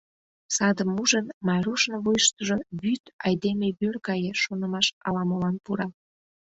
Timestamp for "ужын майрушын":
1.01-1.95